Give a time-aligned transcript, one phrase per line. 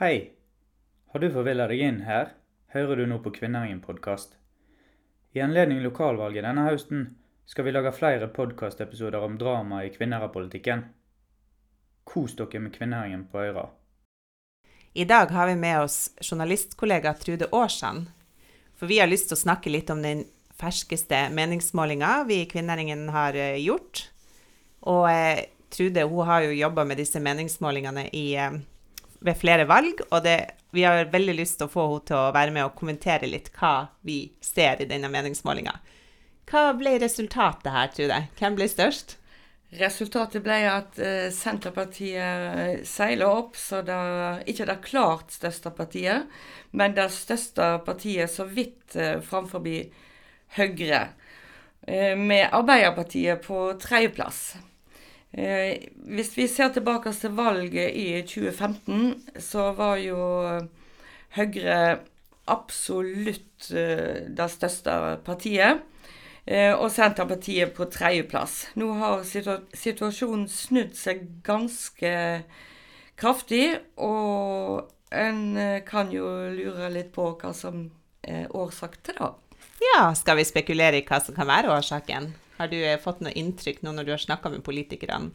[0.00, 0.30] Hei!
[1.12, 2.30] Har du forvilla deg inn her,
[2.72, 4.30] hører du nå på Kvinneringen podkast.
[5.36, 7.02] I anledning lokalvalget denne høsten
[7.44, 10.86] skal vi lage flere podkastepisoder om drama i kvinnerapolitikken.
[12.08, 13.66] Kos dere med Kvinneringen på Øyra.
[14.96, 18.08] I dag har vi med oss journalistkollega Trude Aarsand.
[18.80, 20.24] For vi har lyst til å snakke litt om den
[20.56, 24.06] ferskeste meningsmålinga vi i Kvinneringen har eh, gjort.
[24.80, 28.62] Og eh, Trude hun har jo jobba med disse meningsmålingene i, eh,
[29.20, 30.36] ved flere valg, og det,
[30.74, 33.50] vi har veldig lyst til å få henne til å være med og kommentere litt
[33.58, 35.76] hva vi ser i denne meningsmålinga.
[36.50, 38.20] Hva ble resultatet her, Trude?
[38.40, 39.16] Hvem ble størst?
[39.78, 43.98] Resultatet ble at eh, Senterpartiet seiler opp, så det
[44.50, 46.26] ikke det klart største partiet,
[46.74, 49.62] men det største partiet så vidt eh, framfor
[50.56, 51.04] Høyre,
[51.86, 54.56] eh, med Arbeiderpartiet på tredjeplass.
[55.30, 60.20] Eh, hvis vi ser tilbake til valget i 2015, så var jo
[61.36, 62.00] Høyre
[62.50, 64.96] absolutt eh, det største
[65.26, 65.84] partiet.
[66.50, 68.72] Eh, og Senterpartiet på tredjeplass.
[68.80, 72.12] Nå har situasjonen snudd seg ganske
[73.20, 77.88] kraftig, og en eh, kan jo lure litt på hva som
[78.26, 79.30] er årsak til det.
[79.80, 82.32] Ja, skal vi spekulere i hva som kan være årsaken?
[82.60, 85.32] Har du eh, fått noe inntrykk nå når du har snakka med politikerne?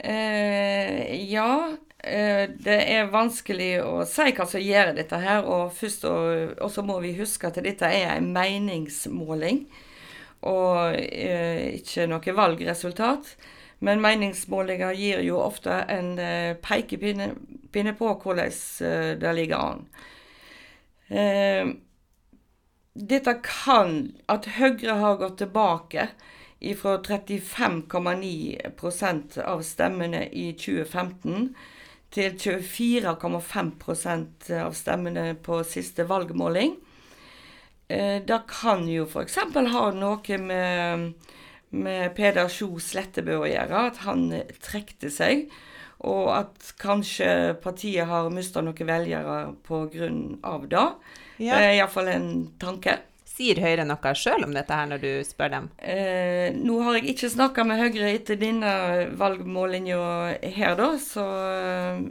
[0.00, 5.44] Eh, ja, eh, det er vanskelig å si hva som gjør dette her.
[5.44, 9.66] Og så må vi huske at dette er en meningsmåling
[10.48, 13.34] og eh, ikke noe valgresultat.
[13.84, 16.10] Men meningsmålinger gir jo ofte en
[16.60, 18.52] pekepinne på hvordan
[19.20, 19.86] det ligger an.
[22.94, 26.08] Dette kan At Høyre har gått tilbake
[26.76, 31.54] fra 35,9 av stemmene i 2015
[32.12, 36.76] til 24,5 av stemmene på siste valgmåling.
[37.88, 39.38] Eh, det kan jo f.eks.
[39.38, 41.14] ha noe med,
[41.70, 44.28] med Peder Sjo Slettebø å gjøre, at han
[44.60, 45.48] trekte seg.
[46.08, 50.10] Og at kanskje partiet har mista noen velgere pga.
[50.70, 50.86] det.
[51.40, 51.56] Ja.
[51.56, 52.30] Det er iallfall en
[52.60, 52.98] tanke.
[53.40, 55.68] Sier Høyre noe sjøl om dette her når du spør dem?
[55.78, 58.72] Eh, nå har jeg ikke snakka med Høyre etter denne
[59.16, 60.00] valgmålinga
[60.56, 62.02] her, da, så eh,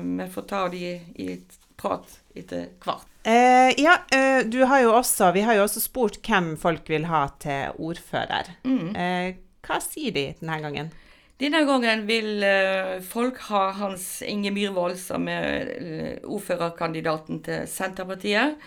[0.00, 3.04] vi får ta de i et prat etter hvert.
[3.28, 7.04] Eh, ja, eh, du har jo også, vi har jo også spurt hvem folk vil
[7.10, 8.54] ha til ordfører.
[8.64, 8.96] Mm.
[8.96, 9.28] Eh,
[9.66, 10.92] hva sier de denne gangen?
[11.40, 18.60] Denne gangen vil eh, folk ha Hans Inge Myhrvold, som er ordførerkandidaten til Senterpartiet.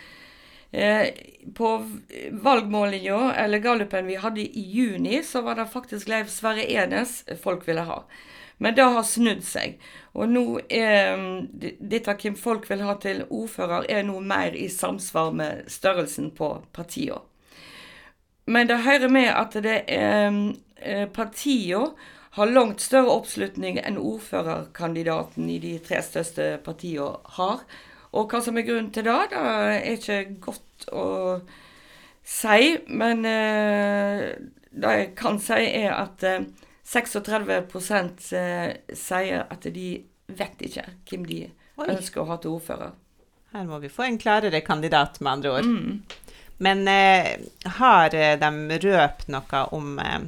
[0.73, 1.07] Eh,
[1.53, 1.89] på
[2.31, 7.67] valgmålinga, eller gallupen vi hadde i juni, så var det faktisk Leif Sverre Enes folk
[7.67, 7.99] ville ha.
[8.57, 9.77] Men det har snudd seg.
[10.17, 11.21] Og nå er
[11.77, 16.49] dette hvem folk vil ha til ordfører, er nå mer i samsvar med størrelsen på
[16.73, 17.21] partiene.
[18.49, 20.33] Men det hører med at det er
[20.81, 21.93] eh, partiene
[22.33, 27.61] har langt større oppslutning enn ordførerkandidaten i de tre største partiene har.
[28.13, 31.05] Og hva som er grunnen til det, det er ikke godt å
[32.25, 32.73] si.
[32.89, 34.25] Men eh,
[34.73, 36.49] det jeg kan si, er at eh,
[36.89, 39.87] 36 eh, sier at de
[40.33, 41.87] vet ikke hvem de Oi.
[41.87, 42.93] ønsker å ha til ordfører.
[43.53, 45.69] Her må vi få en klarere kandidat, med andre ord.
[45.69, 46.01] Mm.
[46.65, 47.35] Men eh,
[47.77, 50.23] har eh, de røpt noe om eh,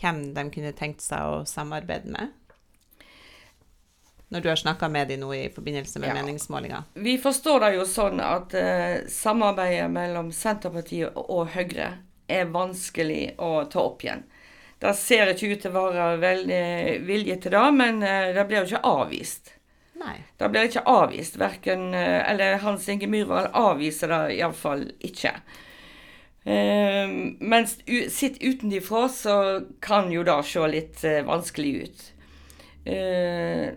[0.00, 2.36] hvem de kunne tenkt seg å samarbeide med?
[4.30, 6.14] når du har snakka med dem nå i forbindelse med ja.
[6.14, 6.84] meningsmålinga?
[6.94, 11.96] Vi forstår det jo sånn at uh, samarbeidet mellom Senterpartiet og Høyre
[12.30, 14.22] er vanskelig å ta opp igjen.
[14.80, 16.66] Det ser ikke ut til å være veldig
[17.08, 19.50] vilje til det, men uh, det blir jo ikke avvist.
[19.98, 20.14] Nei.
[20.38, 21.40] Det blir ikke avvist.
[21.42, 25.34] Verken, uh, eller Hans Inge Myhrvold avviser det iallfall ikke.
[26.50, 27.76] Uh, mens
[28.10, 29.34] sitt utenfra så
[29.84, 32.06] kan jo det se litt vanskelig ut.
[32.88, 33.70] Uh,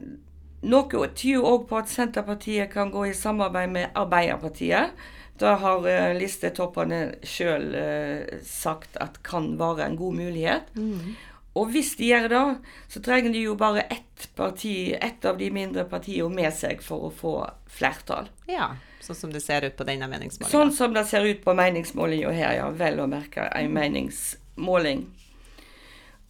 [0.64, 4.96] noe tyder òg på at Senterpartiet kan gå i samarbeid med Arbeiderpartiet.
[5.40, 10.70] Det har uh, listetoppene sjøl uh, eh, sagt at kan være en god mulighet.
[10.78, 11.16] Mm.
[11.54, 12.44] Og hvis de gjør det,
[12.90, 17.10] så trenger de jo bare ett parti, ett av de mindre partiene med seg for
[17.10, 17.34] å få
[17.70, 18.32] flertall.
[18.50, 18.72] Ja,
[19.04, 20.52] sånn som det ser ut på denne meningsmålinga.
[20.52, 22.72] Sånn som det ser ut på meningsmålinga her, ja.
[22.74, 25.06] Vel å merke en meningsmåling.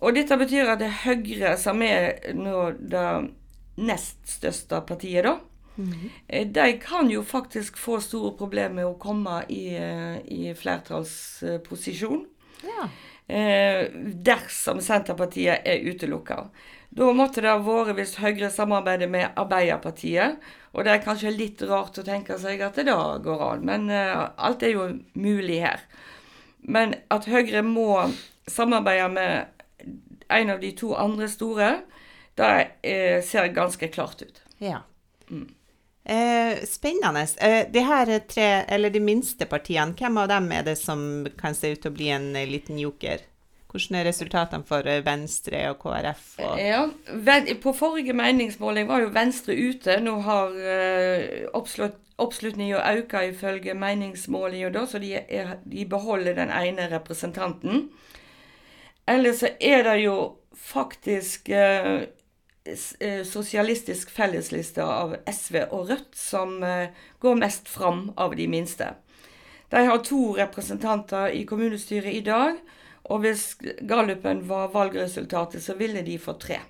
[0.03, 3.07] Og dette betyr at det er Høyre som er nå det
[3.79, 5.37] nest største partiet, da.
[5.73, 6.51] Mm.
[6.53, 12.27] De kan jo faktisk få store problemer med å komme i, eh, i flertallsposisjon.
[12.67, 12.89] Ja.
[13.27, 13.87] Eh,
[14.25, 16.47] dersom Senterpartiet er utelukka.
[16.93, 20.41] Da måtte det ha vært hvis Høyre samarbeider med Arbeiderpartiet.
[20.73, 23.89] Og det er kanskje litt rart å tenke seg at det da går an, men
[23.93, 25.81] uh, alt er jo mulig her.
[26.61, 27.87] Men at Høyre må
[28.49, 29.89] samarbeide med
[30.33, 31.71] en av de to andre store,
[32.37, 32.53] det
[32.85, 34.41] uh, ser ganske klart ut.
[34.61, 34.81] Ja.
[35.29, 35.49] Mm.
[36.05, 37.27] Eh, spennende.
[37.37, 41.55] Eh, de her tre, eller de minste partiene, hvem av dem er det som kan
[41.55, 43.23] se ut til å bli en eh, liten joker?
[43.71, 46.25] Hvordan er resultatene for eh, Venstre og KrF?
[46.43, 46.83] Og ja,
[47.63, 49.99] På forrige meningsmåling var jo Venstre ute.
[50.03, 50.57] Nå har
[51.53, 57.87] oppslutningen oppslutninga økt ifølge meningsmålinga, så de, er, de, beholder den ene representanten.
[59.09, 60.17] Ellers så er det jo
[60.53, 62.09] faktisk eh, Eh,
[63.27, 68.93] sosialistisk fellesliste av SV og Rødt som eh, går mest fram av de minste.
[69.69, 72.59] De har to representanter i kommunestyret i dag,
[73.11, 76.61] og hvis gallupen var valgresultatet, så ville de få tre.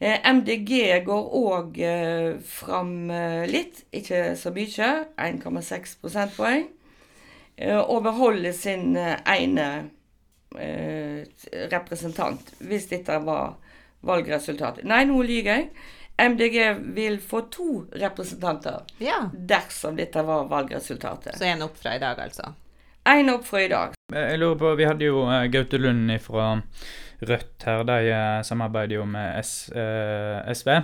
[0.00, 1.78] Eh, MDG går òg
[2.46, 3.12] fram
[3.50, 6.66] litt, ikke så mye, 1,6 prosentpoeng,
[7.82, 9.68] og beholder sin ene
[11.74, 13.58] representant, hvis dette var
[14.06, 14.84] valgresultatet.
[14.88, 15.70] Nei, nå lyver jeg.
[16.18, 19.20] MDG vil få to representanter ja.
[19.32, 21.36] dersom dette var valgresultatet.
[21.38, 22.56] Så én opp fra i dag, altså?
[23.06, 23.94] Én opp fra i dag.
[24.12, 26.48] Jeg lurer på, Vi hadde jo uh, Gaute Lund fra
[27.20, 27.84] Rødt her.
[27.86, 30.74] De uh, samarbeider jo med S, eh, SV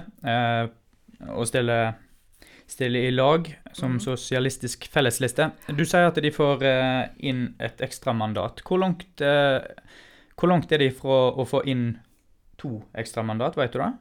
[1.35, 1.93] og stiller,
[2.69, 4.01] stiller, i lag som mm.
[4.07, 5.51] sosialistisk fellesliste.
[5.71, 6.65] Du sier at de får
[7.23, 8.65] inn et ekstramandat.
[8.67, 11.87] Hvor, langt, hvor langt er de fra å få inn
[12.65, 13.93] to ekstramandat, vet du det?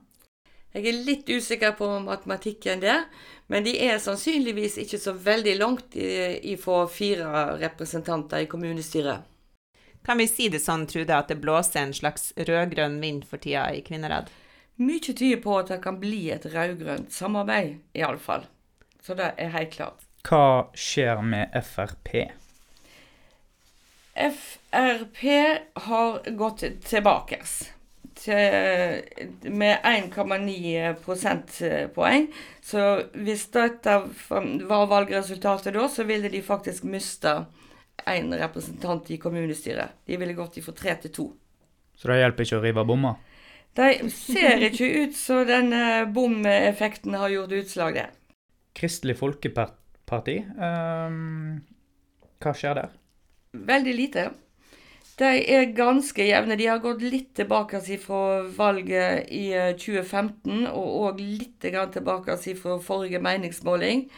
[0.74, 3.04] Jeg er litt usikker på matematikken der,
[3.52, 9.28] men de er sannsynligvis ikke så veldig langt ifra fire representanter i kommunestyret.
[10.04, 13.68] Kan vi si det sånn, Trude, at det blåser en slags rød-grønn vind for tida
[13.72, 14.32] i Kvinnerad?
[14.82, 18.48] Mye tyder på at det kan bli et rød-grønt samarbeid, iallfall.
[19.06, 20.02] Så det er helt klart.
[20.26, 22.10] Hva skjer med Frp?
[24.18, 25.24] Frp
[25.86, 27.40] har gått tilbake
[28.32, 32.28] med 1,9 prosentpoeng.
[32.62, 33.98] Så hvis dette
[34.70, 37.36] var valgresultatet da, så ville de faktisk miste
[38.10, 40.00] én representant i kommunestyret.
[40.06, 41.28] De ville gått fra tre til to.
[41.96, 43.20] Så det hjelper ikke å rive bommer?
[43.74, 48.10] Det ser ikke ut så denne bomeffekten har gjort utslag det.
[48.78, 51.62] Kristelig Folkeparti, um,
[52.42, 52.94] hva skjer der?
[53.54, 54.28] Veldig lite.
[55.24, 56.58] De er ganske jevne.
[56.60, 58.24] De har gått litt tilbake fra
[58.58, 59.46] valget i
[59.80, 64.10] 2015, eh, og òg litt tilbake fra forrige meningsmåling.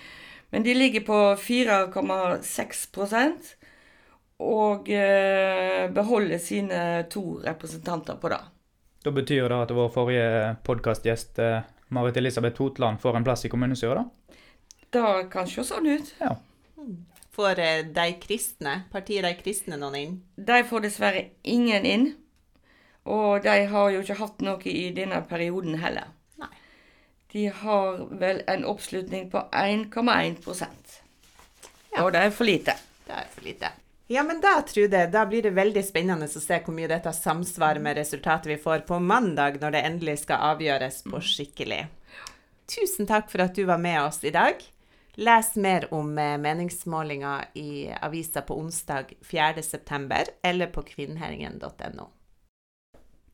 [0.50, 3.56] Men de ligger på 4,6
[4.40, 8.42] og eh, beholder sine to representanter på det.
[9.06, 11.62] Da betyr det at vår forrige podkastgjest eh,
[11.94, 14.36] Marit Elisabeth Totland får en plass i kommunestyret, da?
[14.96, 16.14] Det kan se sånn ut.
[16.20, 16.36] Ja.
[17.36, 20.14] Får eh, de kristne, partiet De kristne noen inn?
[20.36, 22.06] De får dessverre ingen inn.
[23.06, 26.10] Og de har jo ikke hatt noe i denne perioden heller.
[26.42, 26.52] Nei.
[27.34, 30.96] De har vel en oppslutning på 1,1%
[31.96, 32.04] ja.
[32.04, 32.76] Og det er for lite.
[33.06, 33.72] Det er for lite.
[34.12, 37.82] Ja, men da, Trude, da blir det veldig spennende å se hvor mye dette samsvarer
[37.82, 41.26] med resultatet vi får på mandag, når det endelig skal avgjøres på mm.
[41.32, 41.82] skikkelig.
[42.70, 44.62] Tusen takk for at du var med oss i dag.
[45.16, 50.26] Les mer om eh, meningsmålinga i avisa på onsdag 4.9.
[50.44, 52.08] eller på kvinnherringen.no.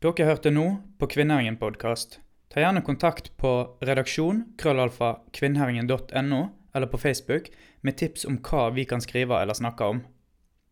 [0.02, 0.66] Dere hørte nå
[0.98, 2.20] på Kvinnherringen podkast.
[2.54, 6.42] Ta gjerne kontakt på redaksjon krøllalfa kvinnherringen.no
[6.74, 7.50] eller på Facebook
[7.82, 10.04] med tips om hva vi kan skrive eller snakke om.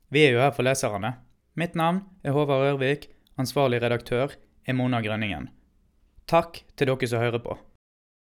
[0.10, 1.16] Vi er jo her for leserne.
[1.54, 3.10] Mitt navn er Håvard Ørvik.
[3.40, 4.34] Ansvarlig redaktør
[4.66, 5.50] er Mona Grønningen.
[6.30, 7.58] Takk til dere som hører på.